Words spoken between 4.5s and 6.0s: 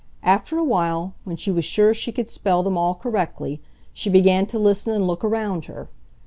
listen and look around her.